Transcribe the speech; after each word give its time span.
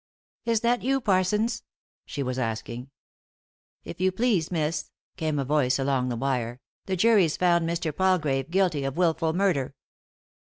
"Is 0.51 0.61
that 0.61 0.81
you, 0.81 0.99
Parsons?" 0.99 1.61
she 2.07 2.23
was 2.23 2.39
asking." 2.39 2.89
If 3.85 4.01
you 4.01 4.11
please, 4.11 4.49
miss," 4.49 4.89
came 5.15 5.37
a 5.37 5.45
voice 5.45 5.77
along 5.77 6.09
the 6.09 6.15
wire, 6.15 6.59
"the 6.87 6.95
jury's 6.95 7.37
found 7.37 7.69
Mr. 7.69 7.95
Palgrave 7.95 8.49
guilty 8.49 8.83
of 8.83 8.97
wilful 8.97 9.33
murder." 9.33 9.75